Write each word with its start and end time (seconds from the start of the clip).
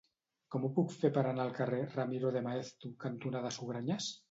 Com 0.53 0.63
ho 0.67 0.71
puc 0.77 0.93
fer 1.01 1.11
per 1.17 1.25
anar 1.33 1.45
al 1.49 1.53
carrer 1.59 1.83
Ramiro 1.93 2.33
de 2.39 2.43
Maeztu 2.49 2.93
cantonada 3.07 3.55
Sugranyes? 3.61 4.13